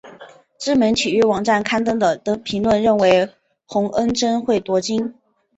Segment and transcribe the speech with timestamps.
[0.57, 3.29] 知名体育网站刊登的评论认为
[3.67, 5.13] 洪恩贞会夺金。